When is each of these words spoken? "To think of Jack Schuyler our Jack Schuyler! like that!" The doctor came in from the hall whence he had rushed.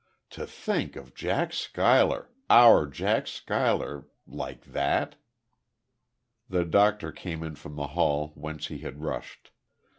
"To 0.31 0.47
think 0.47 0.95
of 0.95 1.13
Jack 1.13 1.53
Schuyler 1.53 2.31
our 2.49 2.87
Jack 2.87 3.27
Schuyler! 3.27 4.07
like 4.25 4.65
that!" 4.65 5.15
The 6.49 6.65
doctor 6.65 7.11
came 7.11 7.43
in 7.43 7.53
from 7.53 7.75
the 7.75 7.89
hall 7.93 8.31
whence 8.33 8.65
he 8.69 8.79
had 8.79 9.03
rushed. 9.03 9.51